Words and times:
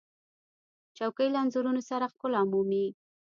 چوکۍ 0.97 1.27
له 1.33 1.37
انځورونو 1.43 1.81
سره 1.89 2.11
ښکلا 2.13 2.41
مومي. 2.51 2.85